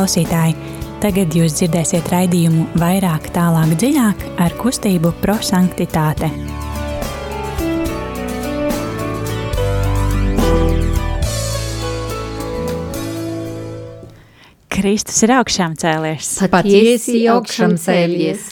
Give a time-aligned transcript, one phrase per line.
[0.00, 0.54] klausītāji!
[1.00, 6.30] Tagad jūs dzirdēsiet raidījumu vairāk, tālāk, dziļāk ar kustību prosanktitāte.
[14.72, 16.32] Kristus ir augšām cēlies.
[16.48, 18.48] Patiesi augšām cēlies.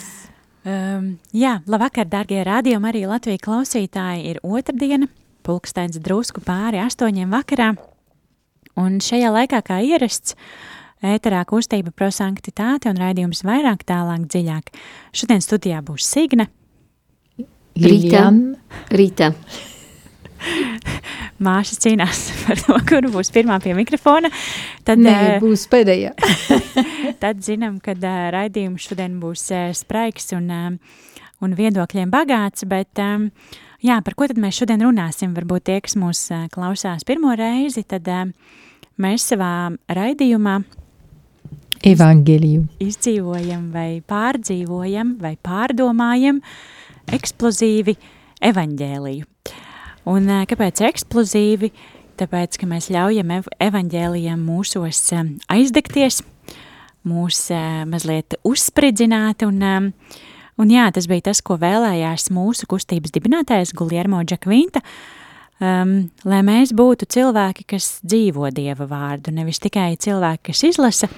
[0.69, 4.35] Um, jā, labvakar, darbie rādījumi, arī Latvijas klausītāji.
[4.35, 5.09] Ir otrdiena,
[5.49, 7.73] pulkstenis drusku pāri astoņiem vakarā.
[8.79, 10.37] Un šajā laikā, kā ierasts,
[11.05, 14.73] ēterā kustība prosanktitāte un raidījums vairāk tālāk dziļāk.
[15.15, 16.49] Šodien studijā būs Signe.
[17.79, 18.25] Rīta.
[18.91, 19.33] Rīta.
[21.45, 24.31] Māša cīnās par to, kur būs pirmā pie mikrofona.
[24.87, 26.15] Tad, Nē, būs pēdējā.
[27.23, 33.03] tad zinām, ka uh, raidījums šodien būs uh, spraigs un, uh, un viedokļiem bagāts, bet
[33.03, 33.29] um,
[33.85, 35.37] jā, par ko tad mēs šodien runāsim?
[35.39, 38.27] Varbūt tie, kas mūs uh, klausās pirmo reizi, tad uh,
[38.99, 39.53] mēs savā
[39.87, 40.59] raidījumā
[41.87, 42.65] Evangeliju.
[42.83, 46.41] izdzīvojam vai pārdzīvojam vai pārdomājam
[47.15, 47.95] eksplozīvi
[48.45, 49.29] evaņģēliju.
[50.09, 51.71] Un kāpēc eksplozīvi?
[52.19, 55.05] Tāpēc, ka mēs ļaujam ev evaņģēlijam mūsos
[55.55, 56.25] aizdegties,
[57.07, 57.45] mūs
[57.87, 59.63] mazliet uzspridzināt un,
[60.59, 64.83] un jā, tas bija tas, ko vēlējās mūsu kustības dibinātājs Guljermo Džakvinta,
[65.63, 65.95] um,
[66.27, 71.13] lai mēs būtu cilvēki, kas dzīvo Dieva vārdu, nevis tikai cilvēki, kas izlasa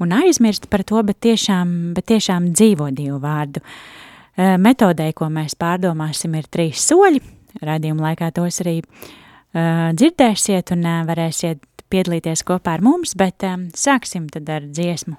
[0.00, 3.62] un aizmirst par to, bet tiešām, bet tiešām dzīvo Dievu vārdu.
[3.62, 7.20] Uh, metodē, ko mēs pārdomāsim, ir trīs soļi.
[7.62, 11.60] Radījuma laikā tos arī uh, dzirdēsiet un uh, varēsiet
[11.92, 15.18] piedalīties kopā ar mums, bet um, sāksim tad ar dziesmu.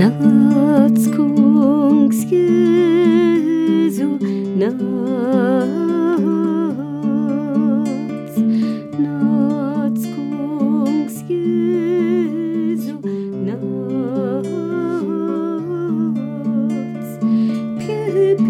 [0.00, 4.08] Nāc, kungs, Jēzu,
[4.62, 5.89] nāc,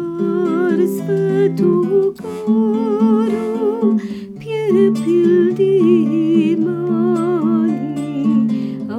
[0.00, 1.72] ar svētu
[2.20, 3.90] garu,
[4.40, 5.74] piepildī
[6.62, 8.14] mani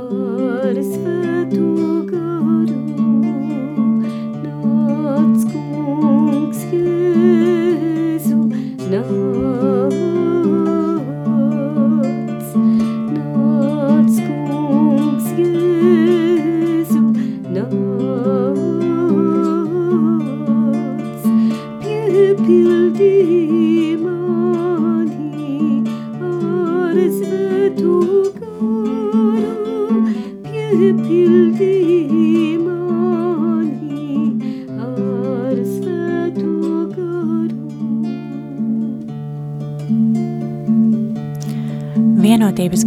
[0.02, 1.66] ar svētu
[2.12, 2.84] garu.
[4.44, 8.40] Nāc, kungs, Jēzu,
[8.94, 9.37] nāc,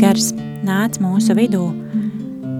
[0.00, 0.30] gars
[0.64, 1.66] nāc mūsu vidū,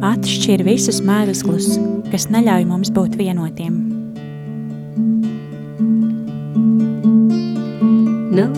[0.04, 1.72] atšķir visus mēslus,
[2.12, 3.78] kas neļauj mums būt vienotiem.
[8.36, 8.52] Nāc,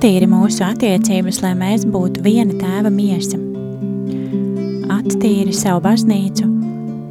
[0.00, 3.36] Attīri mūsu attiecības, lai mēs būtu viena tēva miesa.
[4.96, 6.46] Attīri savu baznīcu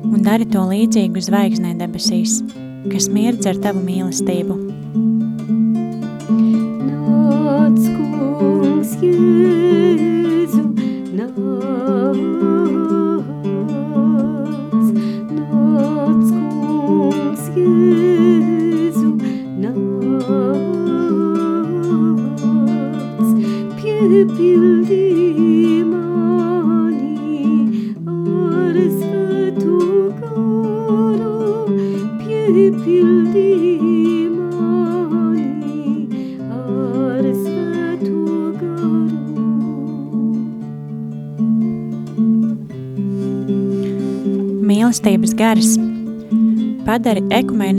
[0.10, 2.40] un dari to līdzīgu zvaigznē debesīs,
[2.90, 4.58] kas mirdz ar tavu mīlestību.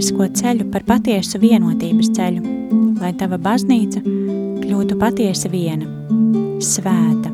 [0.01, 2.41] Ekumenisko ceļu par patiesu vienotības ceļu,
[3.03, 5.85] lai tava baznīca kļūtu patiesi viena,
[6.65, 7.29] svēta.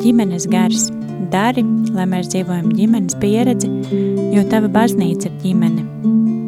[0.00, 0.86] Ģimenes gars
[1.28, 1.62] dari,
[1.92, 3.68] lai mēs dzīvojam ģimenes pieredzi,
[4.32, 5.84] jo tava baznīca ir ģimene,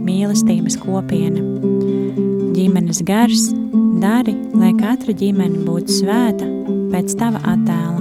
[0.09, 1.45] mīlestības kopiena.
[2.57, 3.51] Ģimenes gars
[4.01, 6.49] dari, lai katra ģimene būtu svēta
[6.95, 7.94] pēc tava attēla.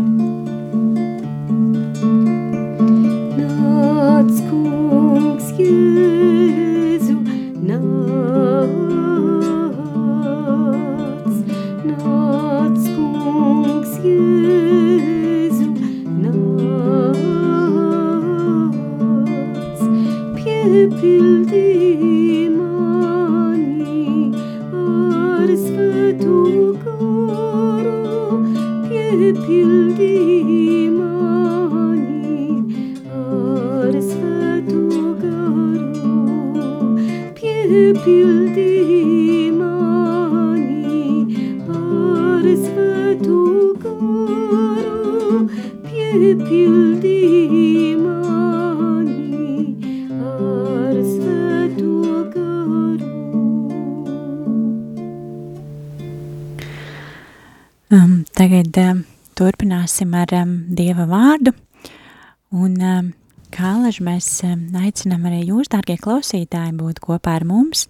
[65.93, 67.87] Dārgie klausītāji, būt kopā ar mums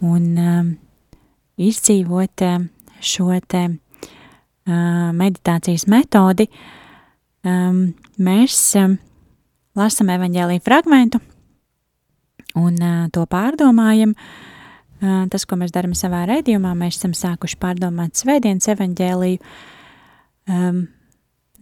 [0.00, 0.76] un um,
[1.58, 2.68] izdzīvot um,
[3.00, 6.48] šo te uh, meditācijas metodi.
[7.44, 8.98] Um, mēs um,
[9.76, 11.20] lasam evaņģēlīju fragmentu
[12.56, 14.14] un uh, to pārdomājam.
[15.00, 19.38] Uh, tas, ko mēs darām savā raidījumā, mēs esam sākuši pārdomāt svētdienas evaņģēliju.
[20.46, 20.86] Um,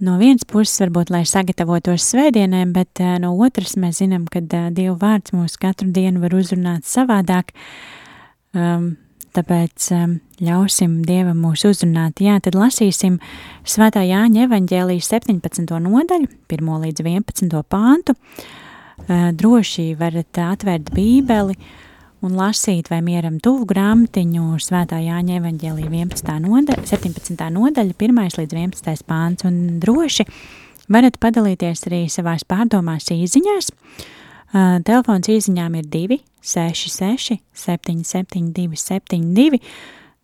[0.03, 4.69] no vienas puses, varbūt, lai sagatavotos svētdienēm, bet uh, no otras mēs zinām, ka uh,
[4.75, 7.55] Dieva vārds mūs katru dienu var uzrunāt savādāk.
[8.55, 8.95] Um,
[9.35, 12.23] tāpēc um, ļausim Dievam mūs uzrunāt.
[12.23, 13.21] Jā, tad lasīsim
[13.67, 15.67] Svētā Jāņa evaņģēlijas 17.
[15.87, 17.65] nodaļu, 1 līdz 11.
[17.71, 18.15] pāntu.
[19.05, 21.59] Uh, droši varat atvērt bībeli
[22.25, 26.37] un lasīt vai mieram tuvu grāmatiņu Svētā Jāņa evaņģēlija 11.
[26.45, 27.49] nodaļa, 17.
[27.53, 29.05] nodaļa, 1 līdz 11.
[29.09, 30.27] pāns, un droši
[30.93, 33.73] varat padalīties arī savās pārdomās īziņās.
[34.55, 39.61] Uh, telefons īziņām ir 2, 6, 6, 7, 7, 2, 7, 2.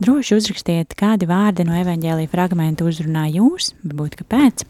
[0.01, 4.65] Droši uzrakstiet, kādi vārdi no evaņģēlīja fragmenta uzrunā jūs, varbūt kāpēc.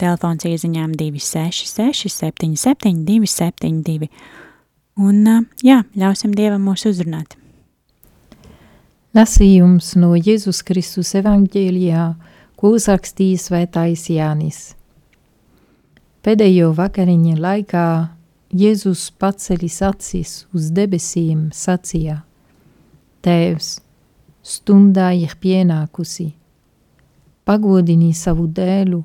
[0.00, 4.10] Telefons īziņām 2, 6, 6, 7, 7, 2, 7, 2.
[4.96, 5.26] Un,
[5.60, 7.34] jā, ļausim Dievam mūs uzrunāt.
[9.12, 12.04] Lasījums no Jēzus Kristus evaņģēlijā,
[12.56, 14.60] ko uzrakstīja svētais Jānis.
[16.24, 17.88] Pēdējo vakariņa laikā
[18.56, 22.22] Jēzus paceļis acis uz debesīm sacīja:
[23.20, 23.68] Tēvs,
[24.40, 26.30] stundā ir pienākusi.
[27.44, 29.04] Pagodini savu dēlu,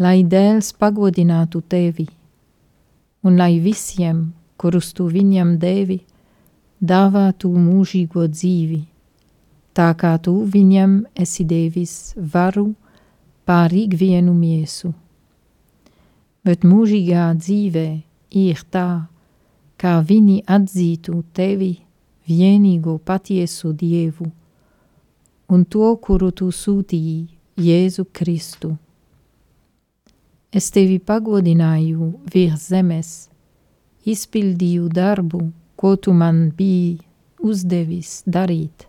[0.00, 2.08] lai dēls pagodinātu tevi,
[3.20, 4.24] un lai visiem,
[4.56, 6.00] kurus tu viņam devi,
[6.80, 8.80] dāvātu mūžīgo dzīvi,
[9.76, 12.70] tā kā tu viņam esi devis varu
[13.46, 14.92] pār ikvienu miesu.
[16.46, 17.88] Bet mūžīgā dzīvē
[18.38, 18.88] ir tā,
[19.76, 21.72] kā viņi atzītu tevi
[22.28, 24.30] vienīgo patiesu Dievu
[25.48, 28.74] un to, kuru tu sūtīji, Jēzu Kristu.
[30.52, 33.12] Es tevi pagodināju virs zemes,
[34.06, 35.40] izpildīju darbu,
[35.76, 36.98] ko tu man biji
[37.42, 38.86] uzdevis darīt.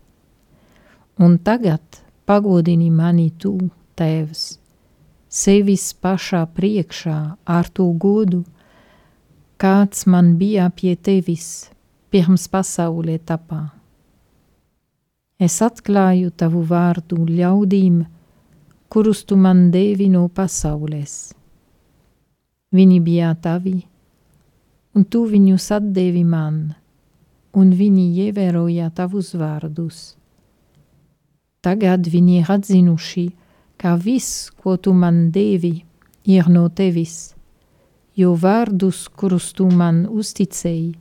[1.19, 3.57] Un tagad pagodini mani tu,
[3.97, 4.59] Tēvs,
[5.27, 7.17] sevis pašā priekšā
[7.49, 8.43] ar to godu,
[9.57, 11.71] kāds man bija pie tevis
[12.13, 13.63] pirms pasaulē tapā.
[15.41, 18.03] Es atklāju tavu vārdu ļaudīm,
[18.89, 21.17] kurus tu man devi no pasaules.
[22.73, 23.79] Viņi bija tavi,
[24.97, 26.71] un tu viņus atdevi man,
[27.53, 30.15] un viņi ievēroja tavus vārdus.
[31.61, 33.27] Tagad viņi ir atzinuši,
[33.77, 35.83] ka viss, ko tu man devi,
[36.25, 37.35] ir no tevis,
[38.17, 40.95] jo vārdus, kurus tu man uzticēji,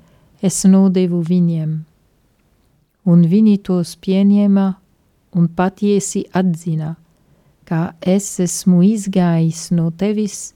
[0.44, 1.72] es nodevu viņiem.
[3.08, 4.66] Un viņi tos pieņēma
[5.40, 6.96] un patiesi atzina,
[7.64, 10.52] ka es esmu izgājis no tevis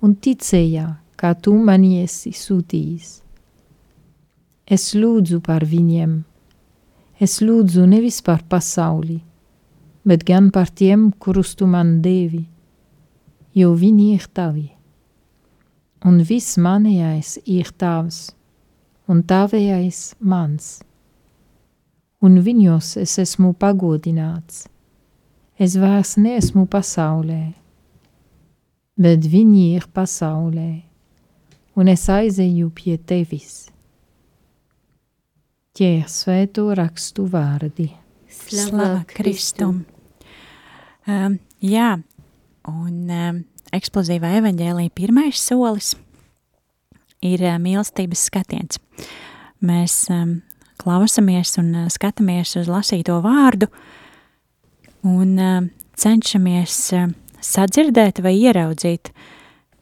[0.00, 0.86] un ticēja,
[1.18, 3.10] kā tu mani esi sūtījis.
[4.68, 6.18] Es lūdzu par viņiem,
[7.18, 9.18] es lūdzu nevis par pasauli,
[10.04, 12.44] bet gan par tiem, kurus tu man devi,
[13.56, 14.68] jo viņi ir tavi.
[16.06, 18.28] Un viss manējais ir tavs,
[19.10, 20.78] un tavējais mans.
[22.22, 24.66] Un viņos es esmu pagodināts.
[25.58, 27.40] Es vairs neesmu pasaulē,
[28.98, 30.87] bet viņi ir pasaulē,
[31.78, 33.68] un es aizeju pie tevis.
[35.78, 37.92] Tie ir svēto rakstu vārdi.
[38.28, 39.84] Slava Kristum!
[41.08, 41.94] Um, jā,
[42.68, 43.38] un um,
[43.74, 45.94] eksplozīvā evaņģēlīja pirmais solis
[47.24, 48.82] ir uh, mīlestības skatiens.
[49.64, 50.40] Mēs um,
[50.82, 53.70] klausamies un uh, skatāmies uz lasīto vārdu
[55.06, 55.62] un uh,
[55.98, 57.08] cenšamies uh,
[57.38, 59.12] sadzirdēt vai ieraudzīt,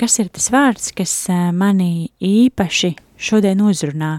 [0.01, 1.15] kas ir tas vārds, kas
[1.57, 4.19] manī īpaši šodien uzrunā.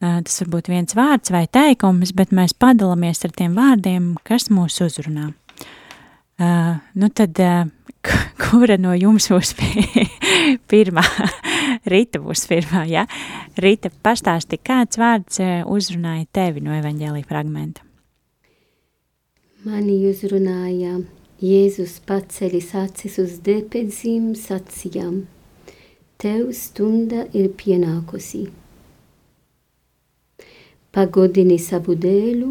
[0.00, 4.80] Tas var būt viens vārds vai teikums, bet mēs padalāmies ar tiem vārdiem, kas mūs
[4.80, 5.28] uzrunā.
[6.40, 7.66] Uh, nu tad, uh,
[8.40, 9.52] kura no jums būs
[10.72, 11.04] pirmā?
[11.92, 13.04] Rita būs pirmā, ja?
[13.60, 17.84] Rita, pastāsti, kāds vārds uzrunāja tevi no evaņģēlī fragmenta?
[19.68, 21.02] Mani uzrunāja
[21.40, 25.22] Jēzus paceļis acis uz debesīm sacījām.
[26.20, 28.42] Tev stunda ir pienākusi.
[30.92, 32.50] Pagodini savu dēlu,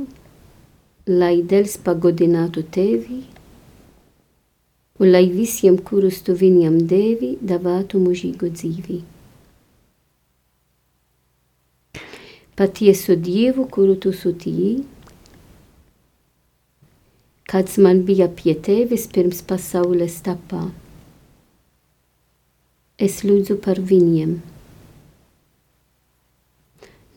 [1.05, 3.19] lai dēls pagodinātu tevi,
[4.98, 9.01] un lai visiem, kurus tu viņam devi, davātu mūžīgu dzīvi.
[12.58, 14.79] Patiesu Dievu, kuru tu sūtīji,
[17.50, 20.68] kāds man bija pie tevis pirms pasaules tapā.
[23.00, 24.38] Es lūdzu par viņiem.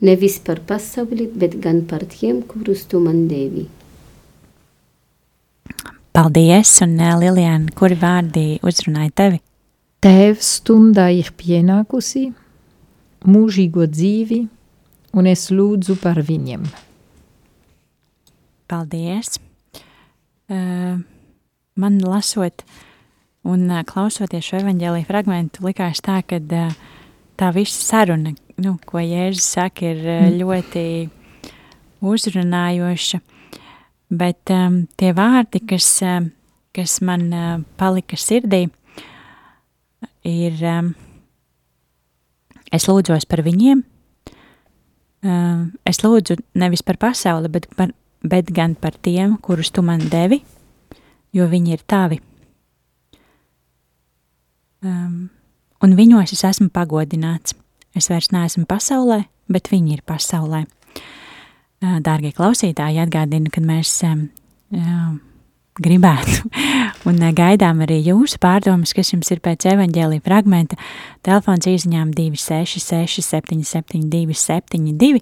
[0.03, 3.67] Nevis par pasauli, bet gan par tiem, kurus tu man devi.
[6.13, 9.39] Paldies, un Lilijāna, kuri vārdi uzrunāja tevi?
[10.03, 12.27] Tēvs stundā ir pienākusi
[13.23, 14.41] mūžīgo dzīvi,
[15.15, 16.67] un es lūdzu par viņiem.
[18.67, 19.39] Paldies!
[20.51, 20.99] Uh,
[21.79, 22.65] man lasot
[23.47, 26.73] un uh, klausoties šo evaņģēlīju fragmentu, likās tā, ka uh,
[27.39, 30.83] tā visa saruna, nu, ko Jēzus saka, ir uh, ļoti
[32.03, 33.21] uzrunājoša.
[34.13, 36.29] Bet um, tie vārdi, kas, um,
[36.75, 37.31] kas man
[37.79, 38.67] palika sirdī,
[40.27, 40.93] ir um,
[42.73, 43.81] es lūdzos par viņiem,
[45.23, 50.03] uh, es lūdzu nevis par pasauli, bet, par, bet gan par tiem, kurus tu man
[50.11, 50.41] devi,
[51.33, 52.19] jo viņi ir tavi.
[54.83, 55.29] Um,
[55.83, 57.55] un viņos es esmu pagodināts.
[57.93, 59.21] Es vairs neesmu pasaulē,
[59.53, 60.63] bet viņi ir pasaulē.
[61.83, 64.99] Dārgie klausītāji, atgādinu, ka mēs jā,
[65.83, 66.47] gribētu
[67.09, 70.79] un gaidām arī jūsu pārdomas, kas jums ir pēc evaņģēlīja fragmenta.
[71.27, 75.21] Telefons īsiņām 266 77 272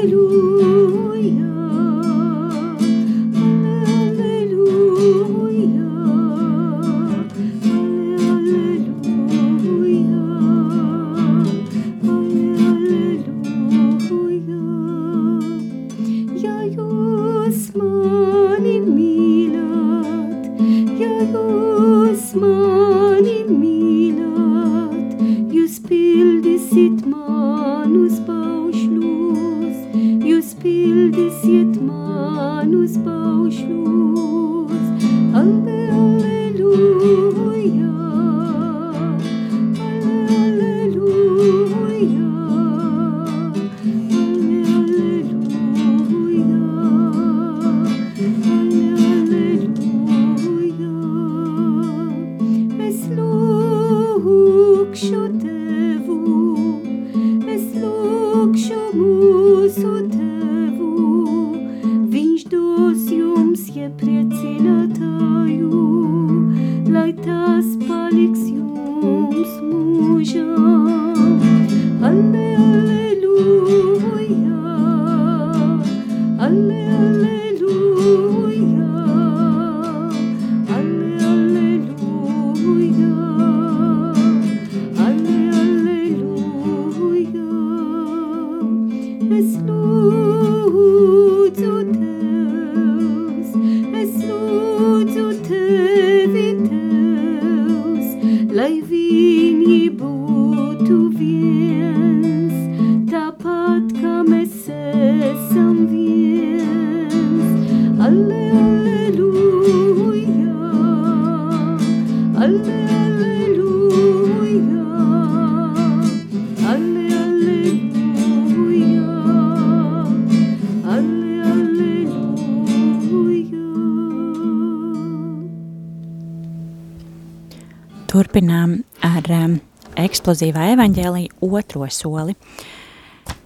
[130.31, 132.35] eksplozīvā evaņģēlija otro soli,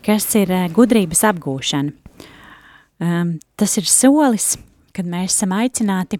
[0.06, 1.94] kas ir uh, gudrības apgūšana.
[3.01, 4.56] Um, tas ir solis,
[4.94, 6.20] kad mēs esam aicināti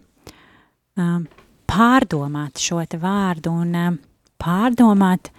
[0.98, 1.28] um,
[1.70, 4.00] pārdomāt šo te vārdu un um,
[4.42, 5.30] pārdomāt,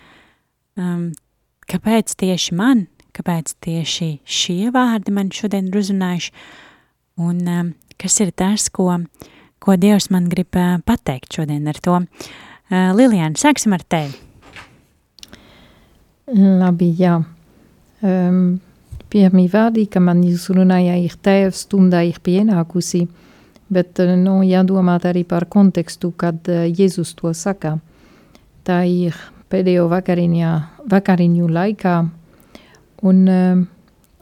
[0.79, 1.11] um,
[1.67, 6.33] kāpēc tieši man, kāpēc tieši šie vārdi man šodien ir uzrunājuši,
[7.19, 9.03] un um, kas ir tas, ko,
[9.59, 11.99] ko Dievs man grib uh, pateikt šodien ar to.
[12.71, 14.26] Uh, Lilijāna, sāksim ar tevi.
[16.27, 17.21] Labi, jā.
[18.03, 18.59] Um,
[19.07, 23.07] ka man izrunāja, ir tēvs, stundā ir pienākusi,
[23.71, 27.79] bet nu, jādomā arī par kontekstu, kad uh, Jēzus to saka.
[28.67, 29.15] Tā ir
[29.49, 30.51] pēdējo vakariņā,
[30.91, 31.95] vakariņu laikā,
[33.07, 33.63] un uh,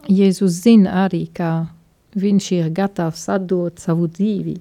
[0.05, 1.65] Jēzus zina arī, ka
[2.13, 4.59] viņš ir gatavs atdot savu dzīvi.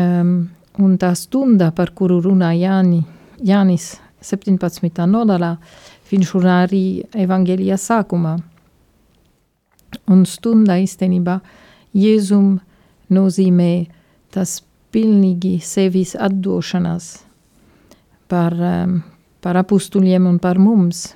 [0.00, 0.48] Um,
[0.80, 3.04] un tā stunda, par kuru runā Jāni,
[3.44, 5.04] Jānis 17.
[5.04, 5.52] nodaļā,
[6.14, 6.84] viņš runā arī
[7.24, 8.36] evaņģēlijā sākumā.
[10.10, 11.38] Un stunda īstenībā
[11.94, 12.56] Jēzum
[13.14, 13.72] nozīmē
[14.34, 14.58] tas
[14.94, 17.10] pilnīgi sevis atdošanās
[18.30, 18.98] par, um,
[19.42, 21.06] par apustuļiem un par mums.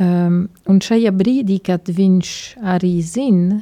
[0.00, 2.30] Um, un šajā brīdī, kad viņš
[2.76, 3.60] arī zina,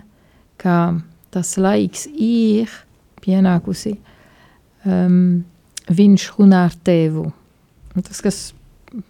[0.59, 0.99] ka
[1.35, 2.71] tas laiks ir
[3.23, 3.97] pienākusi,
[4.87, 5.43] um,
[5.91, 7.27] viņš runā ar tevu.
[7.95, 8.39] Un tas, kas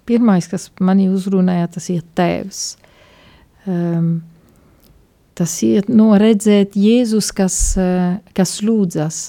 [0.08, 2.62] pirmais, kas mani uzrunāja, tas ir tēvs.
[3.68, 4.20] Um,
[5.38, 9.22] tas ir no redzēt Jēzus, kas, uh, kas lūdzas.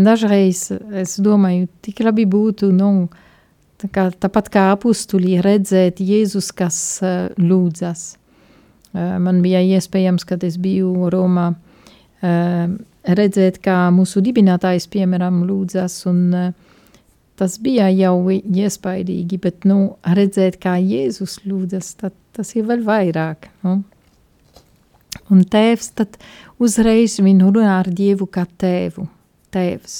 [0.00, 3.08] Dažreiz es domāju, tik labi būtu, nu,
[3.80, 8.20] tā kā, tāpat kā apustuļi redzēt Jēzus, kas uh, lūdzas.
[8.90, 11.52] Eh, man bija iespējams, kad es biju Romā,
[12.22, 12.66] eh,
[13.06, 16.52] redzēt, kā mūsu dibinātājs, piemēram, lūdzas, un eh,
[17.40, 23.48] tas bija jau iespaidīgi, bet, nu, redzēt, kā Jēzus lūdzas, tad tas ir vēl vairāk,
[23.64, 23.80] nu.
[25.30, 26.18] Un tēvs tad
[26.62, 29.06] uzreiz viņu runā ar Dievu kā tēvu,
[29.54, 29.98] tēvs.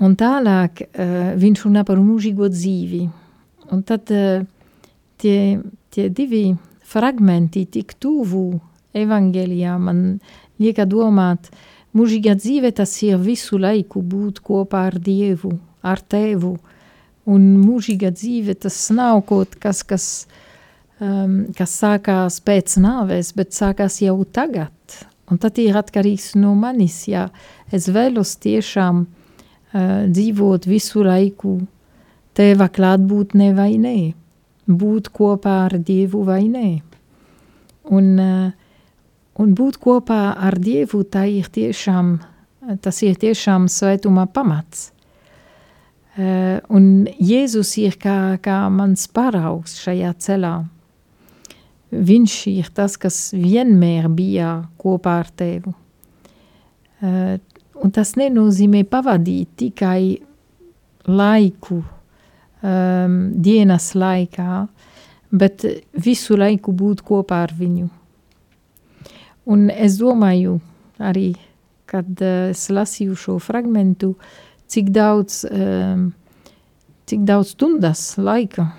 [0.00, 3.02] Un tālāk uh, viņš runā par mūžīgo dzīvi.
[3.70, 4.44] Un tad uh,
[5.20, 5.60] tie,
[5.92, 6.44] tie divi
[6.90, 8.44] fragmenti tik tuvu
[8.96, 10.20] evangelijā man
[10.60, 11.50] lieka domāt,
[11.96, 16.56] mūžīgā dzīve tas ir visu laiku būt kopā ar Dievu, ar Tevu,
[17.30, 20.06] un mūžīgā dzīve tas nav kaut kas, kas,
[21.00, 24.72] um, kas sākās pēc nāves, bet sākās jau tagad,
[25.30, 27.28] un tad ir atkarīgs no manis, ja
[27.72, 31.60] es vēlos tiešām uh, dzīvot visu laiku
[32.34, 33.98] Teva klātbūtne vai nē
[34.70, 36.68] būt kopā ar Dievu vai nē.
[37.90, 38.50] Un, uh,
[39.40, 42.18] un būt kopā ar Dievu, tā ir tiešām,
[42.82, 44.90] tas ir tiešām svētuma pamats.
[46.20, 50.54] Uh, un Jēzus ir kā, kā mans paraugs šajā ceļā.
[51.90, 54.50] Viņš ir tas, kas vienmēr bija
[54.82, 55.72] kopā ar tevu.
[57.00, 57.38] Uh,
[57.80, 60.18] un tas nenozīmē pavadīt tikai
[61.08, 64.66] laiku um, dienas laikā,
[65.30, 65.64] bet
[66.04, 67.88] visu laiku būt kopā ar viņu.
[69.48, 70.58] Un es domāju
[71.00, 71.32] arī,
[71.88, 74.12] kad uh, es lasīju šo fragmentu,
[74.70, 76.10] cik daudz, um,
[77.10, 78.70] cik daudz stundas laika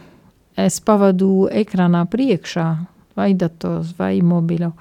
[0.59, 2.67] es pavadu ekrānā priekšā,
[3.17, 4.71] vai dators, vai mobilo,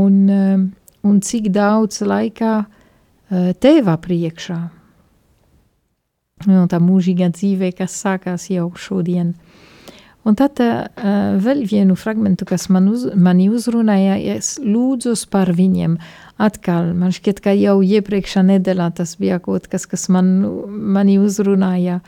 [0.00, 0.64] un, um,
[1.04, 4.58] un cik daudz laikā uh, tevā priekšā,
[6.50, 9.34] no tā mūžīgā dzīvē, kas sākās jau šodien.
[10.24, 10.86] Un tad uh,
[11.44, 15.98] vēl vienu fragmentu, kas man uz, mani uzrunāja, es lūdzos par viņiem.
[16.40, 20.32] Atkal, man šķiet, ka jau iepriekšā nedēļā tas bija kaut kas, kas man,
[20.66, 22.00] mani uzrunāja,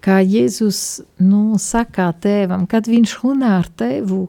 [0.00, 4.22] kā Jēzus, nu, saka tēvam, kad viņš runā ar tevu,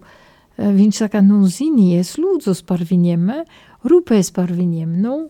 [0.57, 3.63] viņš saka, nu, zini, es lūdzos par viņiem, eh?
[3.87, 5.29] rūpēs par viņiem, nu,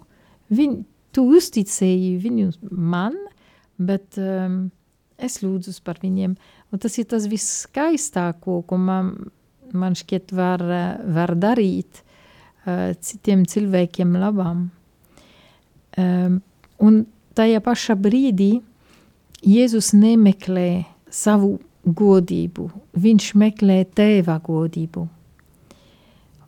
[0.49, 0.79] viņ,
[1.13, 3.15] tu uzticēji viņu man,
[3.77, 4.67] bet um,
[5.21, 6.33] es lūdzu par viņiem.
[6.73, 9.13] Un tas ir tas viskaistāko, ko man,
[9.77, 10.63] man šķiet var,
[11.05, 12.01] var darīt
[13.01, 14.67] citiem cilvēkiem labam.
[15.97, 16.41] Um,
[16.83, 17.05] un
[17.37, 18.59] tajā pašā brīdī
[19.47, 25.05] Jēzus nemeklē savu godību, viņš meklē tēva godību.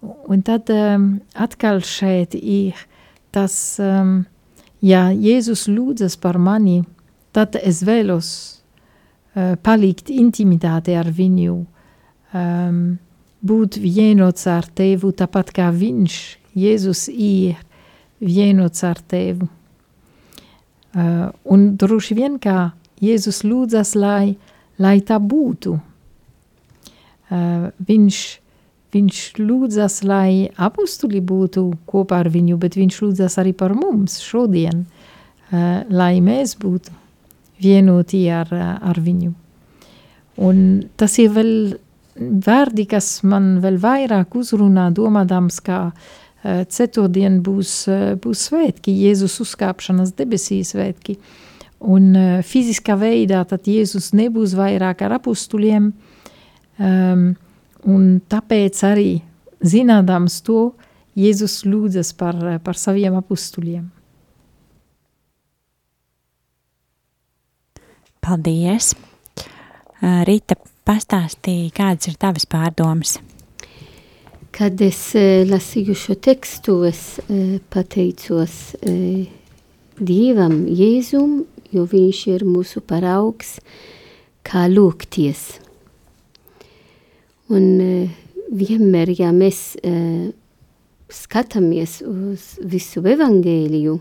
[0.01, 2.77] Un tad um, atkal šeit ir
[3.35, 3.53] tas,
[3.83, 4.23] um,
[4.81, 6.81] ja Jēzus lūdzas par mani,
[7.35, 8.31] tad es vēlos
[9.35, 11.59] uh, palikt intimitāte ar viņu,
[12.33, 12.81] um,
[13.41, 16.19] būt vienots ar tevu, tāpat kā viņš,
[16.59, 17.59] Jēzus, ir
[18.19, 19.47] vienots ar tevu.
[20.89, 24.35] Uh, un droši vien kā Jēzus lūdzas, lai,
[24.81, 25.75] lai tā būtu.
[27.29, 28.17] Uh, viņš,
[28.95, 34.87] viņš lūdzas, lai apustuli būtu kopā ar viņu, bet viņš lūdzas arī par mums šodien,
[35.53, 36.97] uh, lai mēs būtu
[37.61, 38.49] vienoti ar,
[38.81, 39.35] ar viņu.
[40.39, 40.65] Un
[40.97, 41.53] tas ir vēl
[42.19, 49.39] vārdi, kas man vēl vairāk uzrunā, domādams, kā uh, ceturtdien būs, uh, būs svētki, Jēzus
[49.45, 51.17] uzkāpšanas debesīs svētki.
[51.79, 55.93] Un uh, fiziskā veidā tad Jēzus nebūs vairāk ar apustuliem,
[56.77, 57.29] um,
[57.87, 59.11] un tāpēc arī
[59.63, 60.73] zinādams to,
[61.19, 63.87] Jēzus lūdzas par, par saviem apustuliem.
[68.23, 68.93] Paldies!
[69.99, 70.55] Rīta,
[70.89, 73.19] pastāstīja, kādas ir tavas pārdomas?
[74.55, 79.27] Kad es uh, lasīju šo tekstu, es uh, pateicos uh,
[79.99, 81.43] Dievam, Jēzum,
[81.75, 83.57] jo viņš ir mūsu paraugs,
[84.47, 85.59] kā lūgties.
[87.51, 87.65] Un
[88.53, 89.59] vienmēr, ja mēs
[91.11, 93.97] skatāmies uz visu evangēliju,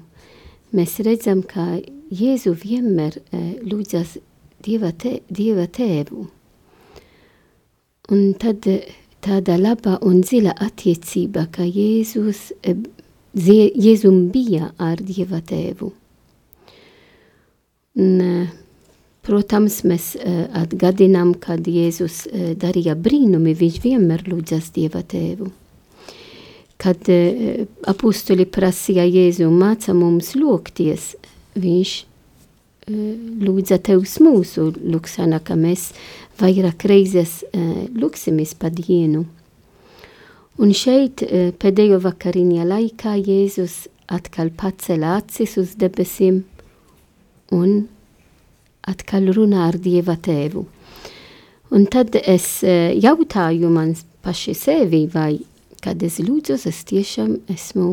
[0.77, 1.81] mēs redzam, ka
[2.15, 3.19] Jēzu vienmēr
[3.65, 4.19] lūdzas
[4.63, 6.29] Dieva, te, Dieva tēvu.
[8.09, 8.65] Un tad
[9.21, 12.55] tāda laba un zila attiecība, ka Jēzus,
[13.37, 15.91] Jēzum bija ar Dieva tēvu.
[18.01, 18.49] Un,
[19.29, 20.15] protams, mēs
[20.57, 22.23] atgadinām, kad Jēzus
[22.57, 25.51] darīja brīnumi, viņš vienmēr lūdzas Dieva tēvu.
[26.81, 27.11] Kad
[27.93, 31.11] apustuli prasīja Jēzu māca mums lūgties,
[31.59, 31.97] viņš
[32.89, 35.91] lūdza Tevs mūsu lūksana, ka mēs
[36.41, 39.25] vairāk reizes lūksimies pa dienu.
[40.59, 41.23] Un šeit
[41.63, 46.41] pēdējo vakariņa laikā Jēzus atkal pacēla acis uz debesīm
[47.55, 47.85] un
[48.89, 50.65] atkal runā ar Dieva tēvu.
[51.77, 55.39] Un tad es jautāju man paši sevi, vai
[55.85, 57.93] kad es lūdzu, es tiešām esmu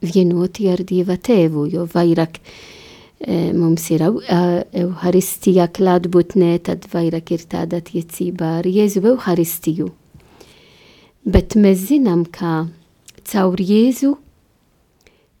[0.00, 2.40] vienoti ar Dieva tēvu, jo vairāk
[3.28, 9.90] mums ir Euharistija klātbūtnē, tad vairāk ir tāda attiecība ar Jēzu Euharistiju.
[11.28, 12.70] Bet mēs zinām, ka
[13.28, 14.14] caur Jēzu,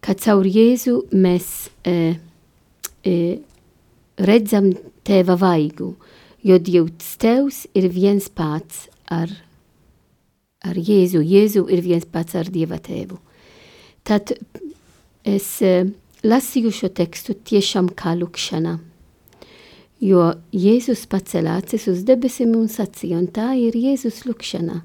[0.04, 2.16] ka caur Jēzu mēs e,
[3.00, 3.14] e,
[4.20, 4.74] redzam
[5.08, 5.94] Tēva vaigu,
[6.44, 9.32] jo Dievs Tevs ir viens pats ar,
[10.60, 13.16] ar Jēzu, Jēzu ir viens pats ar Dieva Tēvu.
[14.04, 14.36] Tad
[15.24, 18.78] es lasīju šo tekstu tiešām kā lūkšana.
[20.00, 24.80] Jo Jēzus pacēla acis uz debesīm un sacīja, un tā ir Jēzus lūkšana.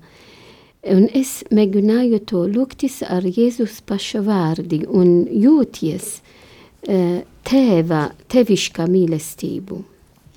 [0.91, 9.79] Un es mēģināju to lūgtis ar Jēzus paša vārdi un jūties uh, tēva, tevišķa mīlestību.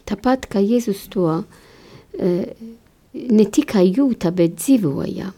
[0.09, 1.45] Tāpat kā Jēzus to uh,
[3.13, 5.35] ne tikai jūta, bet dzīvoja.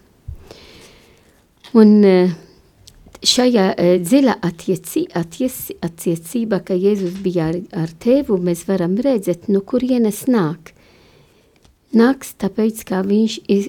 [1.80, 2.38] Un uh,
[3.26, 3.74] šajā
[4.42, 10.72] attieci, attieci, attiecība, ka Jēzus bija ar, ar tevu, mēs varam redzēt, no kurienes nāk.
[11.92, 13.68] Nāks tāpēc, ka viņš iz,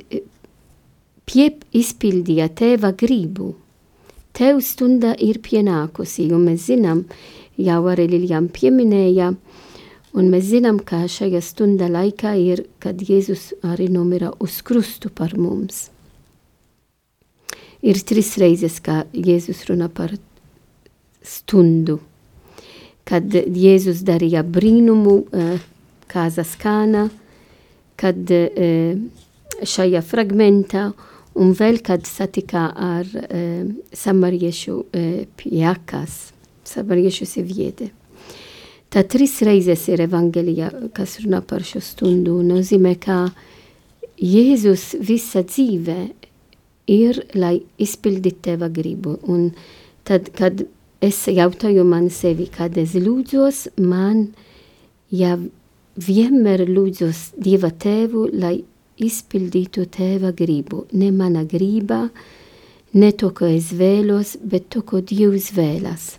[1.26, 3.56] pie, izpildīja teva gribu.
[4.32, 7.06] Tev stunda ir pienākusi, un mēs zinām,
[7.60, 9.34] jau arī Liljām pieminēja,
[10.16, 15.36] un mēs zinām, ka šajā stunda laikā ir, kad Jēzus arī nomira uz krustu par
[15.36, 15.91] mums
[17.82, 20.14] ir trīs reizes, kā Jēzus runā par
[21.26, 22.00] stundu.
[23.08, 25.56] Kad Jēzus darīja brīnumu uh,
[26.12, 27.08] kāzas kāna,
[28.00, 29.00] kad uh,
[29.62, 30.92] šajā fragmentā
[31.42, 36.32] un vēl kad satika ar uh, samariešu uh, pjākas,
[36.68, 37.92] samariešu sieviete.
[38.92, 43.24] Tā trīs reizes ir evangelija, kas runā par šo stundu, nozīmē, ka
[44.22, 45.96] Jēzus visa dzīve
[46.90, 49.18] ir, lai izpildītu teva gribu.
[49.28, 49.52] Un
[50.08, 50.64] tad, kad
[51.02, 54.30] es jautāju man sevi, kad es lūdzos, man
[55.12, 55.38] ja
[55.98, 58.62] vienmēr lūdzos Dieva tēvu, lai
[59.02, 60.86] izpildītu teva gribu.
[60.94, 62.08] Ne mana griba,
[62.94, 66.16] ne to, ko es vēlos, bet to, ko Dievs vēlas.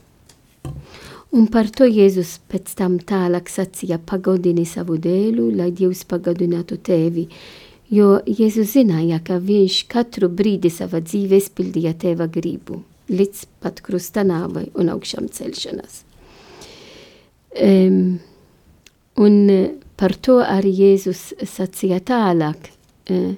[1.33, 7.25] Un par to Jēzus pēc tam tālāk sacīja, pagodini savu dēlu, lai Dievs pagodinātu tevi
[7.93, 12.81] jo Jēzus zināja, ka viņš katru brīdi savā dzīvē izpildīja tēva gribu,
[13.13, 16.03] līdz pat krusta nāvai un augšām celšanās.
[17.53, 18.17] Um,
[19.21, 19.37] un
[20.01, 22.71] par to arī Jēzus sacīja tālāk,
[23.13, 23.35] uh,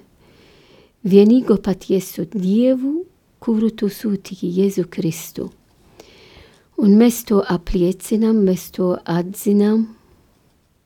[1.03, 3.03] vienīgo patiesu Dievu,
[3.43, 5.51] kuru tu sūtīji Jēzu Kristu.
[6.81, 9.85] Un mēs to apliecinām, mēs to atzinām,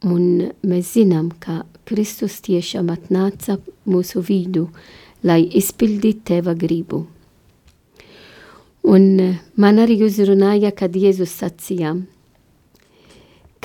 [0.08, 3.58] Un mēs zinām, ka Kristus tiešām atnāca
[3.90, 4.68] mūsu vidu,
[5.26, 7.08] lai izpildītu teva gribu.
[8.86, 11.96] Un man arī uzrunāja, kad Jēzus sacīja,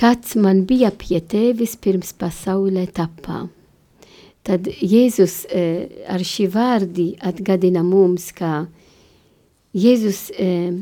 [0.00, 3.44] kāds man bija pie tevis pirms pasaulē tapā.
[4.44, 8.66] Tad Jēzus eh, ar šī vārdi atgādina mums, ka
[9.76, 10.72] Jēzus eh,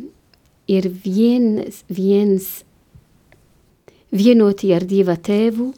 [0.71, 2.49] ir viens, viens
[4.13, 5.73] vienoti ar Dieva tēvu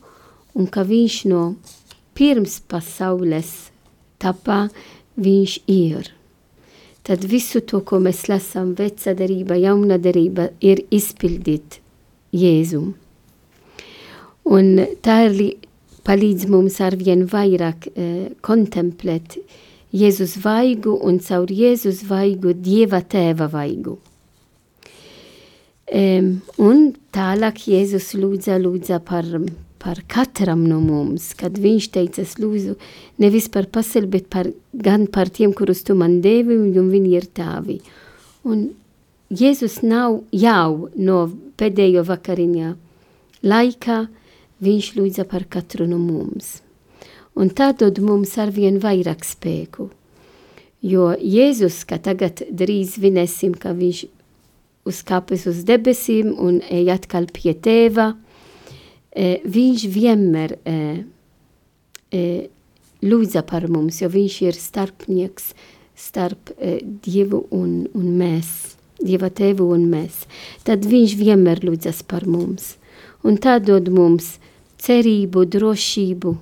[0.55, 1.45] un ka viņš no
[2.15, 3.53] pirms pasaules
[4.23, 4.69] tapā
[5.21, 6.11] viņš ir.
[7.05, 11.81] Tad visu to, ko mēs lasām, veca derība, jauna derība, ir izpildīt
[12.33, 12.95] Jēzum.
[14.45, 14.71] Un
[15.05, 15.37] tā ir
[16.05, 19.39] palīdz mums arvien vairāk eh, kontemplēt
[19.95, 23.99] Jēzus vaigu un caur Jēzus vaigu Dieva tēva vaigu.
[25.95, 29.29] Um, un tālāk Jēzus lūdza, lūdza par,
[29.85, 32.79] par katram no mums, kad viņš teica, lūdzu,
[33.21, 37.29] nevis par pasauli, bet par, gan par tiem, kurus tu man devi, un viņi ir
[37.37, 37.79] tavi.
[38.49, 38.71] Un
[39.35, 41.19] Jēzus nav jau no
[41.61, 42.73] pēdējo vakariņā
[43.45, 43.99] laikā,
[44.65, 46.61] viņš lūdza par katru no mums.
[47.37, 49.91] Un tā dod mums arvien vairāk spēku.
[50.85, 54.05] Jo Jēzus, ka tagad drīz vinēsim, ka viņš
[54.89, 58.13] uzkāpis uz debesīm un ej atkal pie tēva,
[59.15, 60.77] e, viņš vienmēr e,
[62.11, 62.23] e,
[63.05, 65.53] lūdza par mums, jo viņš ir starpnieks
[65.95, 70.25] starp e, Dievu un, un mēs, Dieva tēvu un mēs.
[70.65, 72.77] Tad viņš vienmēr lūdzas par mums.
[73.27, 74.37] Un tā dod mums
[74.81, 76.33] cerību, drošību,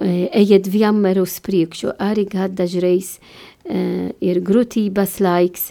[0.00, 3.16] ejiet vienmēr uz priekšu, arī kad dažreiz
[3.64, 5.70] ir grūtības laiks,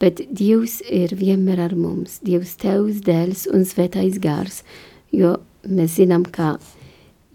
[0.00, 2.18] bet Dievs ir vienmēr ar mums.
[2.24, 4.62] Dievs Tevs, Dēls un Svētais Gārs,
[5.12, 6.58] jo mēs zinām, ka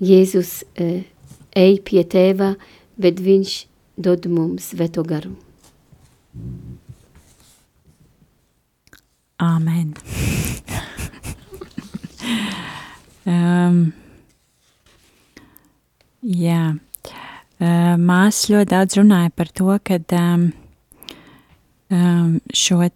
[0.04, 1.04] Jēzus e,
[1.56, 2.56] ej pie Tēva,
[3.00, 3.66] bet Viņš
[3.98, 5.36] dod mums Svēto garu.
[9.40, 9.94] Āmen.
[13.32, 13.94] um,
[16.24, 20.54] jā, uh, māsas ļoti daudz runāja par to, ka um,
[21.92, 22.90] um, šo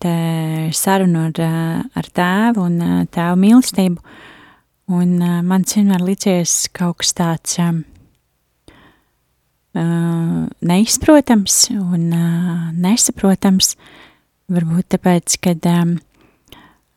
[0.76, 3.98] sarunu ar, uh, ar tēvu un uh, tēvu mīlestību.
[4.90, 7.84] Un uh, man vienmēr licies kaut kas tāds um,
[9.78, 13.76] uh, neizprotams un uh, nesaprotams.
[14.50, 15.92] Varbūt tāpēc, ka um,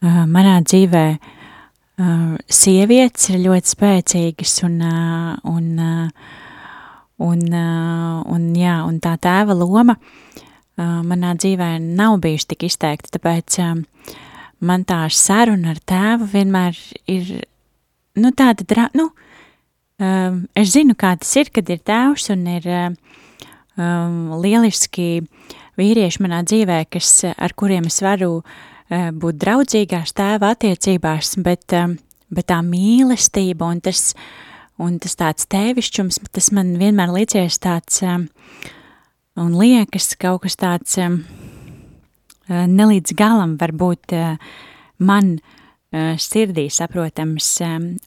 [0.00, 6.32] uh, manā dzīvē uh, sievietes ir ļoti spēcīgas un, uh, un, uh,
[7.28, 13.12] un, uh, un, jā, un tā tēva loma uh, manā dzīvē nav bijuši tik izteikti,
[13.18, 13.60] tāpēc
[14.64, 16.78] man tā saruna ar tēvu vienmēr
[17.10, 17.42] ir,
[18.18, 19.08] nu, tāda, dra, nu,
[20.58, 25.22] es zinu, kā tas ir, kad ir tēvs un ir um, lieliski
[25.80, 28.42] vīrieši manā dzīvē, kas, ar kuriem es varu
[28.92, 31.72] būt draudzīgās tēva attiecībās, bet,
[32.28, 34.10] bet tā mīlestība un tas,
[34.82, 38.20] un tas tāds tēvišķums, tas man vienmēr līdzies tāds, uh,
[39.40, 41.22] un liekas kaut kas tāds um,
[42.50, 44.36] nelīdz galam varbūt uh,
[45.00, 45.58] man uh,
[45.92, 47.48] sirdī saprotams,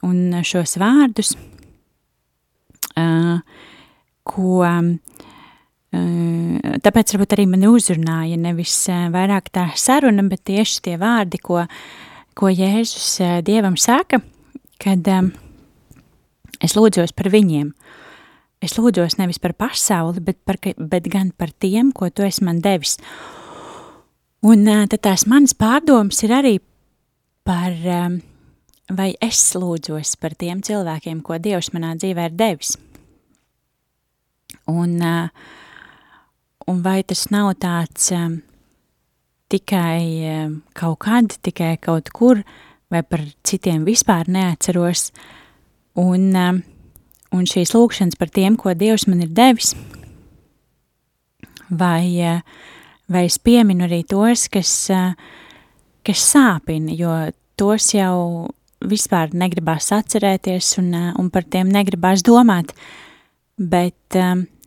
[0.06, 1.36] un šos vārdus,
[2.98, 3.38] uh,
[4.26, 4.89] ko, uh,
[6.88, 11.63] tāpēc varbūt arī man uzrunāja nevis vairāk tā saruna, bet tieši tie vārdi, ko,
[12.34, 14.19] ko Jēzus Dievam saka,
[14.82, 15.08] kad
[16.65, 17.71] es lūdzos par viņiem,
[18.65, 22.63] Es lūdzos nevis par pasauli, bet, par, bet gan par tiem, ko tu esi man
[22.63, 22.95] devis.
[24.45, 26.56] Un tad tās manas pārdomas ir arī
[27.46, 27.76] par,
[28.90, 32.76] vai es lūdzos par tiem cilvēkiem, ko Dievs manā dzīvē ir devis.
[34.72, 34.98] Un,
[36.66, 38.10] un vai tas nav tāds
[39.54, 42.42] tikai kaut kad, tikai kaut kur,
[42.90, 45.12] vai par citiem vispār neatceros.
[46.02, 46.32] Un,
[47.36, 49.74] un šīs lūkšanas par tiem, ko Dievs man ir devis,
[51.70, 52.42] vai, eh,
[53.10, 55.14] vai es pieminu arī tos, kas, eh,
[56.06, 57.12] kas sāpina, jo
[57.60, 58.48] tos jau
[58.86, 62.74] vispār negribās atcerēties un, eh, un par tiem negribās domāt,
[63.58, 63.96] bet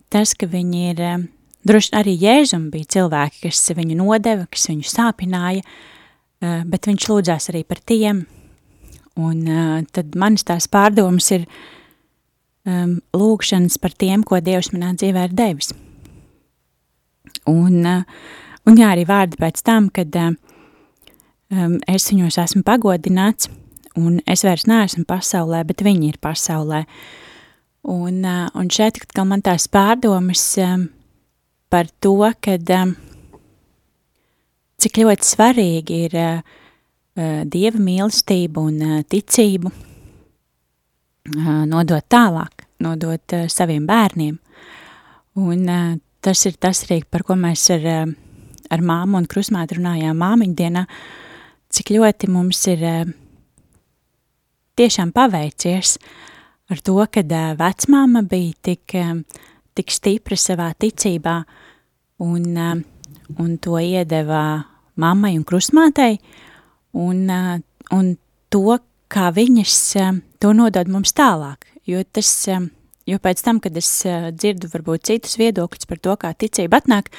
[0.09, 1.29] tas, ka viņi ir,
[1.65, 5.61] droši arī Jēzum bija cilvēki, kas viņu nodeva, kas viņu sāpināja,
[6.41, 8.25] bet viņš lūdzās arī par tiem,
[9.17, 11.45] un tad manas tās pārdomas ir,
[12.69, 15.71] um, lūkšanas par tiem, ko Dievs manā dzīvē ir devis.
[17.49, 18.03] Un, uh,
[18.67, 20.33] un jā, arī vārdi pēc tam, kad uh,
[21.53, 23.49] um, es viņos esmu pagodināts,
[23.99, 26.85] un es vairs neesmu pasaulē, bet viņi ir pasaulē.
[27.89, 30.43] Un, un šeit atkal man tās pārdomas
[31.71, 32.71] par to, kad
[34.79, 36.17] cik ļoti svarīgi ir
[37.49, 39.71] dieva mīlestību un ticību
[41.69, 44.37] nodot tālāk, nodot saviem bērniem.
[45.39, 45.65] Un
[46.19, 48.11] tas ir tas arī, par ko mēs ar,
[48.69, 50.85] ar māmu un krusmātu runājām māmiņu dienā,
[51.69, 52.83] cik ļoti mums ir
[54.79, 55.97] tiešām paveicies
[56.69, 58.95] ar to, kad vecmāma bija tik,
[59.77, 61.35] tik stipra savā ticībā
[62.25, 62.45] un,
[63.37, 64.43] un to iedeva
[64.99, 66.19] mammai un krusmātei,
[66.99, 67.25] un,
[67.95, 68.11] un
[68.51, 68.79] to,
[69.09, 69.75] kā viņas
[70.41, 72.31] to nodod mums tālāk, jo tas,
[73.09, 77.09] jo pēc tam, kad es dzirdu varbūt citus viedokļus par to, kā ticība atnāk,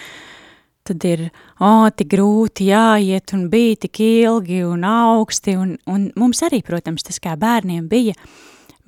[0.91, 1.27] tad ir,
[1.63, 7.07] o, tik grūti jāiet un bija tik ilgi un augsti, un, un mums arī, protams,
[7.07, 8.17] tas kā bērniem bija,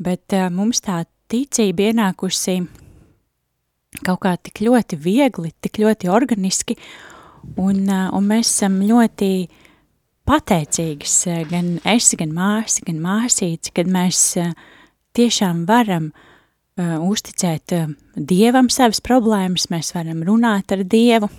[0.03, 2.59] bet uh, mums tā ticība ienākusi
[4.03, 6.77] kaut kā tik ļoti viegli, tik ļoti organiski,
[7.57, 9.31] un, uh, un mēs esam ļoti
[10.29, 11.17] pateicīgas,
[11.51, 14.53] gan es, gan māsa, gan māsīca, kad mēs uh,
[15.19, 17.75] tiešām varam uh, uzticēt
[18.17, 21.31] Dievam savas problēmas, mēs varam runāt ar Dievu,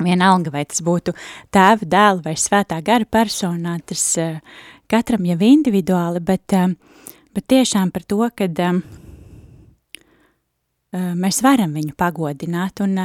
[0.00, 1.12] Vienalga, vai tas būtu
[1.52, 4.38] tēva, dēla vai svētā gara personā, tas uh,
[4.90, 6.72] katram jau individuāli, bet, uh,
[7.36, 8.80] bet tiešām par to, ka uh,
[11.20, 12.96] mēs varam viņu pagodināt un,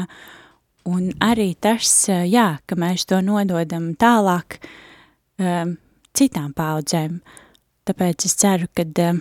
[0.88, 4.60] un arī tas, jā, ka mēs to nododam tālāk
[6.16, 7.20] citām paudzēm.
[7.86, 9.20] Tāpēc es ceru, ka tad,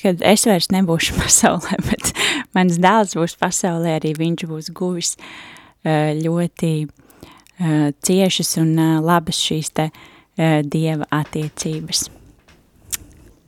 [0.00, 2.10] kad es vairs nebūšu pasaulē, bet
[2.56, 8.94] mans dēls būs pasaulē, arī viņš būs guvis uh, Eh, ļoti eh, ciešas un eh,
[9.02, 9.90] labas šīs te
[10.38, 12.04] dieva attiecības.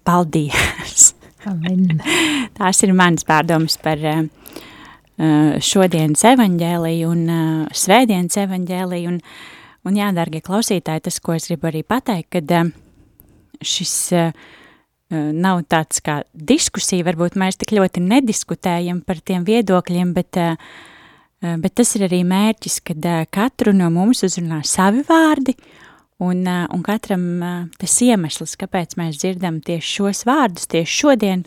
[0.03, 1.12] Paldies!
[1.47, 2.01] Amen.
[2.59, 4.03] Tās ir manas pārdomas par
[5.62, 7.23] šodienas evaņģēliju un
[7.77, 9.12] svētdienas evaņģēliju.
[9.12, 9.21] Un,
[9.87, 12.73] un jā, dargie klausītāji, tas, ko es gribu arī pateikt, kad
[13.62, 13.95] šis
[15.14, 20.99] nav tāds kā diskusija, varbūt mēs tik ļoti nediskutējam par tiem viedokļiem, bet uh, Eh,
[21.40, 25.55] bet tas ir arī mērķis, kad eh, katru no mums uzrunā savi vārdi,
[26.20, 27.24] un, eh, un katram
[27.81, 31.46] tas iemesls, kāpēc mēs dzirdam tieši šos vārdus, tieši šodien,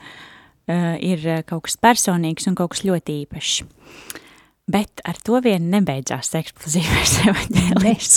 [0.64, 3.66] ir kaut kas personīgs un kaut kas ļoti īpašs.
[4.72, 8.14] Bet ar to vien nebeidzās eksplozīvais evaņģēlijs,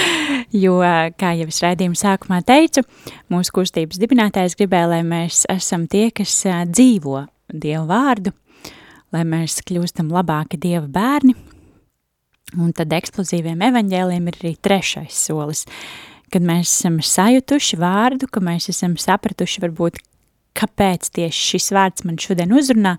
[0.62, 0.76] jo,
[1.18, 2.86] kā jau es raidījuma sākumā teicu,
[3.34, 8.30] mūsu kustības dibinātājs gribēja, lai mēs esam tie, kas dzīvo Dievu vārdu,
[9.14, 11.34] lai mēs kļūstam labāki Dieva bērni.
[12.58, 15.64] Un tad eksplozīviem evaņģēliem ir arī trešais solis,
[16.34, 20.00] kad mēs esam sajutuši vārdu, ka mēs esam sapratuši varbūt,
[20.58, 22.96] kāpēc tieši šis vārds man šodien uzrunā,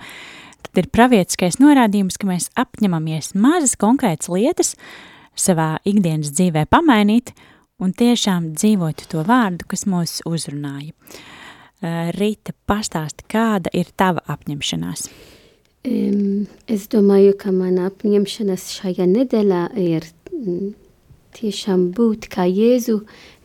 [0.64, 4.76] tad ir pravietiskais norādījums, ka mēs apņemamies mazas konkrētas lietas
[5.36, 7.34] savā ikdienas dzīvē pamainīt
[7.82, 10.94] un tiešām dzīvot to vārdu, kas mūs uzrunāja.
[12.16, 15.08] Rīta, pastāsti, kāda ir tava apņemšanās?
[15.82, 20.76] Es domāju, ka mana apņemšanās šajā nedēļā ir mm,
[21.34, 23.00] tiešām būt kā Jēzu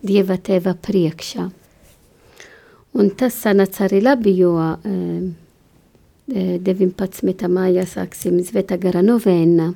[0.04, 1.46] Dieva teva priekšā.
[2.96, 5.32] Un tas sanāca arī labi, jo um,
[6.28, 7.48] 19.
[7.48, 9.72] mājā sāksim Zveta gara novēna,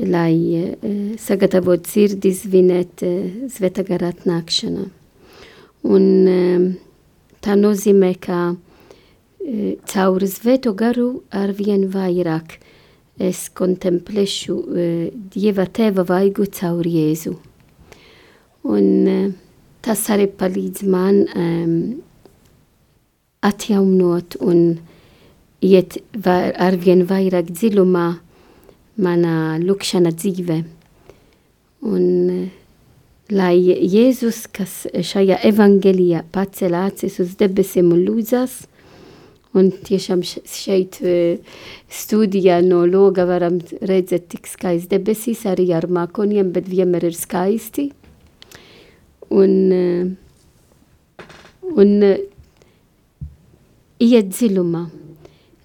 [0.00, 0.34] lai
[0.64, 4.88] uh, sagatavot sirdi svinēt uh, Zveta gara atnākšana.
[5.84, 6.04] Un
[7.44, 8.54] tā nozīmē, ka
[9.90, 12.56] caur svēto garu arvien vairāk
[13.20, 17.34] es kontemplēšu uh, Dieva tēva vaigu caur Jēzu.
[18.64, 19.28] Un uh,
[19.84, 21.76] tas arī palīdz man um,
[23.44, 24.80] atjaunot un
[25.64, 28.08] iet var, arvien vairāk dziļumā
[29.04, 30.60] manā lūkšana dzīve.
[31.84, 32.44] Un uh,
[33.30, 38.64] lai Jēzus, kas šajā evangelijā pacēl acis uz debesīm un lūdzas,
[39.54, 40.98] Un tiešām šeit
[41.86, 47.92] studijā no loga varam redzēt tik skaisti debesīs, arī ar mākoniem, bet vienmēr ir skaisti.
[49.34, 49.54] Un,
[51.70, 51.94] un
[54.02, 54.84] iet dziļumā,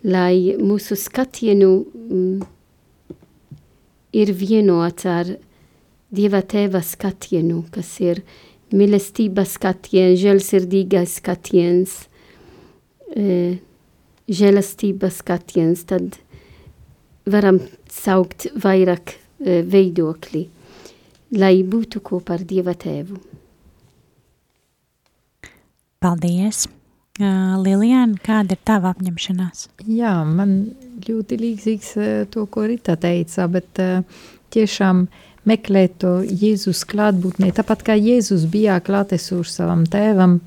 [0.06, 2.40] lai mūsu skatienu mm,
[4.22, 5.38] ir vienots ar
[6.10, 8.24] Dieva tēva skatienu, kas ir
[8.74, 11.92] mīlestības skatiens, žēlsirdīgais skatiens,
[13.14, 13.60] e,
[14.30, 16.20] žēlastības skatiens, tad
[17.30, 17.60] varam
[17.92, 20.46] saukt vairāk uh, veidokļi,
[21.38, 23.20] lai būtu kopā ar Dieva tēvu.
[26.00, 26.68] Paldies!
[27.20, 29.66] Uh, Lilijāna, kāda ir tava apņemšanās?
[29.92, 30.54] Jā, man
[31.04, 34.22] ļoti līdzīgs uh, to, ko Rita teica, bet uh,
[34.56, 35.10] tiešām
[35.50, 40.40] meklēt to Jēzus klātbūtnē, tāpat kā Jēzus bija klātesošs savam tēvam,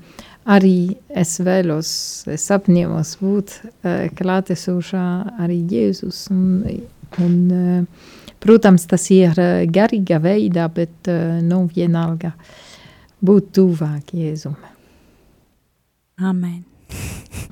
[0.49, 1.91] arī es vēlos,
[2.31, 5.05] es apņemos būt uh, klātesošā
[5.43, 6.25] arī Jēzus.
[6.33, 6.83] Un,
[7.23, 8.11] un, uh,
[8.43, 12.33] protams, tas ir uh, garīga veidā, bet uh, nu vienalga
[13.23, 14.57] būt tuvāk Jēzum.
[16.21, 16.63] Amen.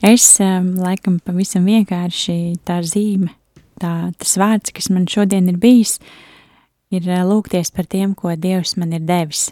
[0.00, 3.34] Es um, laikam pavisam vienkārši tā zīme,
[3.76, 5.98] tā, tas vārds, kas man šodien ir bijis,
[6.88, 9.50] ir uh, lūgties par tiem, ko Dievs man ir devis.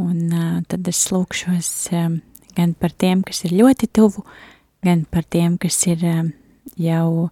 [0.00, 1.70] Un tad es lūkšos
[2.56, 4.24] gan par tiem, kas ir ļoti tuvu,
[4.84, 6.04] gan par tiem, kas ir
[6.80, 7.28] jau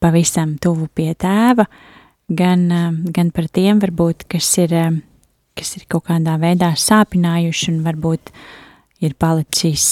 [0.00, 1.66] pavisam tuvu pie tēva,
[2.28, 2.66] gan,
[3.12, 4.74] gan par tiem, varbūt, kas ir,
[5.56, 8.32] kas ir kaut kādā veidā sāpinājuši un varbūt
[9.04, 9.86] ir palicis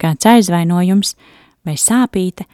[0.00, 1.16] kāds aizvainojums
[1.66, 2.46] vai sāpīte,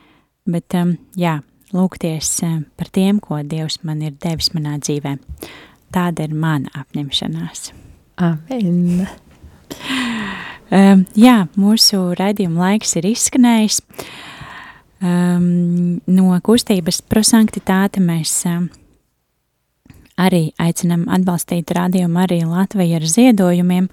[0.49, 0.77] bet
[1.19, 1.39] jā,
[1.75, 2.37] lūgties
[2.79, 5.19] par tiem, ko Dievs man ir devis manā dzīvē.
[5.93, 7.71] Tāda ir mana apņemšanās.
[8.19, 9.07] Amen!
[10.69, 13.81] Um, jā, mūsu raidījuma laiks ir izskanējis.
[14.99, 18.67] Um, no kustības prosanktitāte mēs um,
[20.19, 23.87] arī aicinam atbalstīt rādījumu arī Latviju ar ziedojumiem,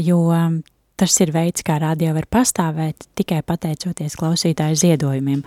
[0.00, 0.62] jo um,
[0.96, 5.42] Tas ir veids, kā radio var pastāvēt tikai pateicoties klausītāju ziedojumiem.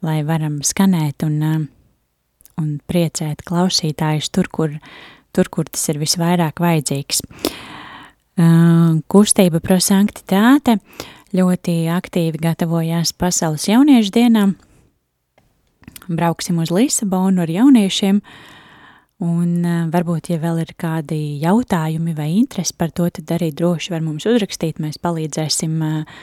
[0.06, 1.66] lai varam skanēt un, uh,
[2.62, 4.70] un priecēt klausītājus tur, kur,
[5.34, 7.22] tur, kur tas ir visvairāk vajadzīgs.
[8.32, 10.82] Uh, kustība prosanktitāte uh,
[11.36, 14.54] ļoti aktīvi gatavojās pasaules jauniešu dienām.
[16.10, 18.20] Brauksim uz Lisabonu ar jauniešiem,
[19.22, 23.94] un uh, varbūt, ja vēl ir kādi jautājumi vai interesi par to, tad arī droši
[23.94, 26.22] var mums uzrakstīt, mēs palīdzēsim uh,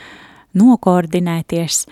[0.59, 1.85] nokoordinēties.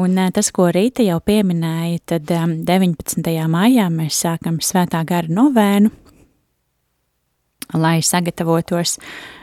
[0.00, 3.28] Un uh, tas, ko Rīta jau pieminēja, tad um, 19.
[3.50, 5.92] maijā mēs sākam svētā gara novēnu,
[7.76, 8.96] lai sagatavotos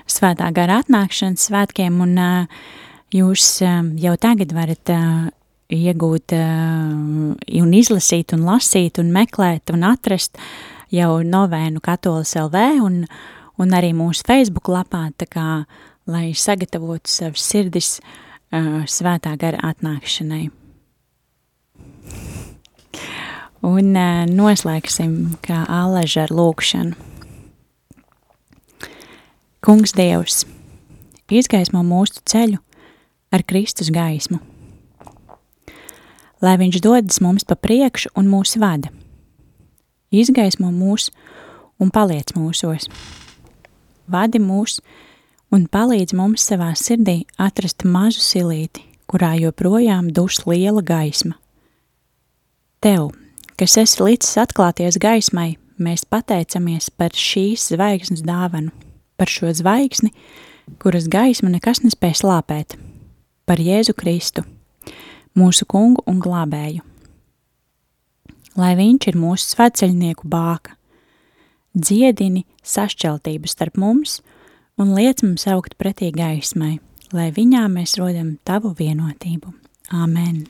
[0.10, 2.62] svētā gara atnākšanas svētkiem, un uh,
[3.14, 5.26] jūs jau tagad varat uh,
[5.70, 10.42] iegūt uh, un izlasīt un lasīt un meklēt un atrast
[10.94, 13.02] jau novēnu katolis LV un,
[13.62, 15.48] un arī mūsu Facebook lapā, tā kā,
[16.10, 20.50] lai sagatavotu savas sirdis uh, svētā gara atnākšanai.
[23.66, 26.94] Un uh, noslēgsim kā aleža ar lūkšanu.
[29.66, 30.44] Kungs Dievs,
[31.34, 32.60] izgaismo mūsu ceļu,
[33.34, 34.38] ar Kristus gaismu.
[36.46, 38.92] Lai viņš dodas mums pa priekšu un mūs vada,
[40.22, 41.10] izgaismo mūs
[41.82, 42.88] un paliec mūsos.
[44.12, 44.80] Vadi mūs
[45.54, 51.36] un palīdz mums savā sirdī atrast mazu silīti, kurā joprojām dus liela gaisma.
[52.84, 53.12] Tev,
[53.60, 58.74] kas esi līdz atklāties gaismai, mēs pateicamies par šīs zvaigznes dāvanu,
[59.18, 60.12] par šo zvaigzni,
[60.82, 62.78] kuras gaismu nekas nespēj slāpēt
[63.46, 64.42] par Jēzu Kristu,
[65.38, 66.82] mūsu kungu un glābēju.
[68.56, 70.78] Lai viņš ir mūsu sveceļnieku bāka,
[71.76, 74.22] dziedini sašķeltību starp mums
[74.80, 76.78] un liec mums augt pretī gaismai,
[77.16, 79.52] lai viņā mēs rodam tavu vienotību.
[79.96, 80.46] Āmen!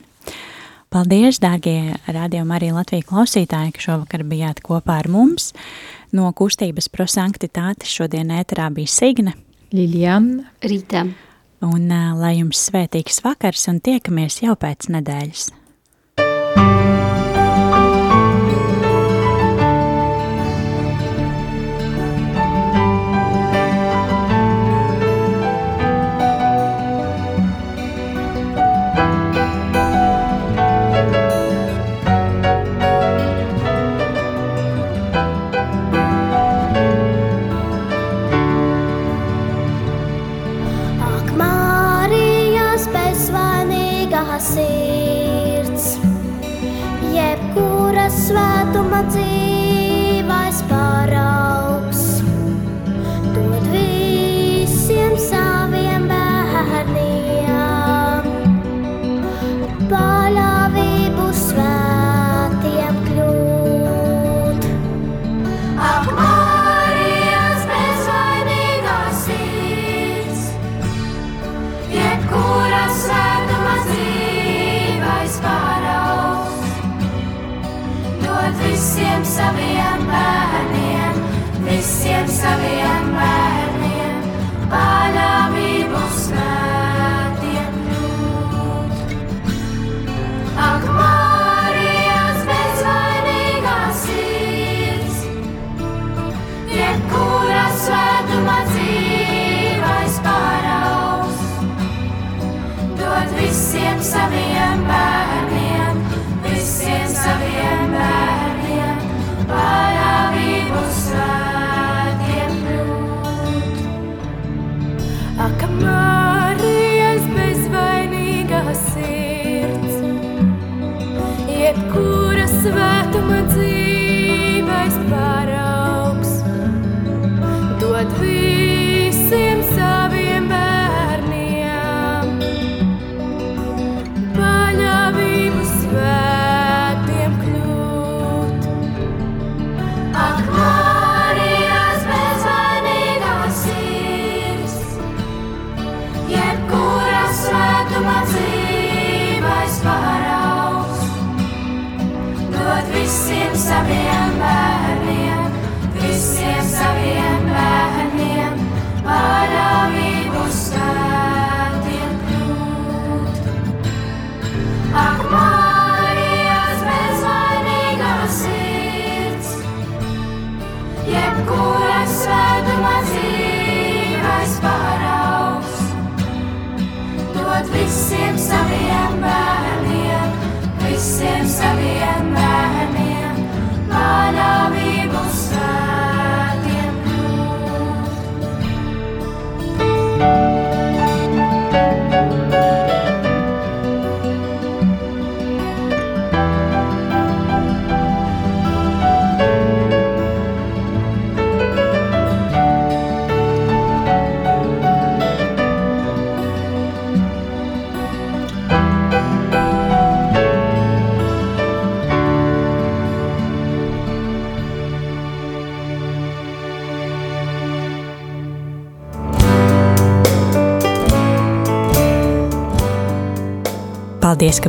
[0.86, 5.50] Paldies, dārgie radījumi arī Latvijas klausītāji, ka šovakar bijāt kopā ar mums.
[6.14, 9.34] No kustības prosanktitātes šodien ēterā bija Signe,
[9.74, 11.02] Liljana, Rīta.
[11.66, 15.48] Un lai jums svētīgs vakars un tiekamies jau pēc nedēļas.